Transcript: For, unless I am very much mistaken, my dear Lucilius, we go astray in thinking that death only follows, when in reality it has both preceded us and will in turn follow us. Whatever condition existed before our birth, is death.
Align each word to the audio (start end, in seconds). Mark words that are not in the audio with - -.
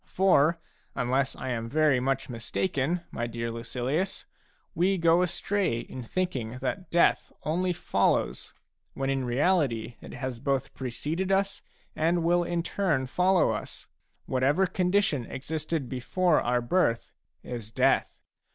For, 0.07 0.59
unless 0.95 1.35
I 1.35 1.49
am 1.49 1.69
very 1.69 1.99
much 1.99 2.27
mistaken, 2.27 3.01
my 3.11 3.27
dear 3.27 3.51
Lucilius, 3.51 4.25
we 4.73 4.97
go 4.97 5.21
astray 5.21 5.81
in 5.81 6.01
thinking 6.01 6.57
that 6.57 6.89
death 6.89 7.31
only 7.43 7.71
follows, 7.71 8.51
when 8.95 9.11
in 9.11 9.25
reality 9.25 9.97
it 10.01 10.15
has 10.15 10.39
both 10.39 10.73
preceded 10.73 11.31
us 11.31 11.61
and 11.95 12.23
will 12.23 12.43
in 12.43 12.63
turn 12.63 13.05
follow 13.05 13.51
us. 13.51 13.85
Whatever 14.25 14.65
condition 14.65 15.27
existed 15.27 15.87
before 15.87 16.41
our 16.41 16.61
birth, 16.61 17.11
is 17.43 17.69
death. 17.69 18.17